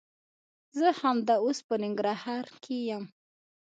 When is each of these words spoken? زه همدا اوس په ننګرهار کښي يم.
زه 0.79 0.87
همدا 1.01 1.35
اوس 1.45 1.59
په 1.67 1.75
ننګرهار 1.83 2.45
کښي 2.63 2.79
يم. 2.89 3.03